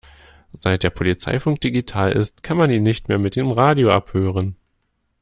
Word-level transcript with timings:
Seit 0.57 0.81
der 0.81 0.89
Polizeifunk 0.89 1.61
digital 1.61 2.11
ist, 2.11 2.41
kann 2.41 2.57
man 2.57 2.71
ihn 2.71 2.81
nicht 2.81 3.07
mehr 3.07 3.19
mit 3.19 3.35
dem 3.35 3.51
Radio 3.51 3.91
abhören. 3.91 4.55